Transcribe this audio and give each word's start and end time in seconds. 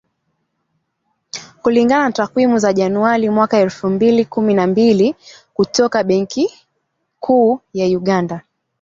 Kulingana 1.61 2.03
na 2.05 2.11
takwimu 2.11 2.57
za 2.57 2.73
Januari 2.73 3.29
mwaka 3.29 3.57
wa 3.57 3.63
elfu 3.63 3.87
mbili 3.89 4.25
kumi 4.25 4.53
na 4.53 4.67
mbili, 4.67 5.15
kutoka 5.53 6.03
Benki 6.03 6.51
Kuu 7.19 7.59
ya 7.73 7.85
Uganda. 7.97 8.41